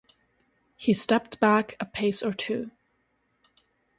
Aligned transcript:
He 0.77 0.95
stepped 0.95 1.39
back 1.39 1.77
a 1.79 1.85
pace 1.85 2.23
or 2.23 2.33
two. 2.33 2.71